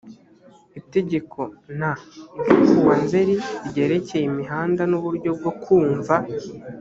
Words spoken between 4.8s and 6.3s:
n uburyo bwo kumva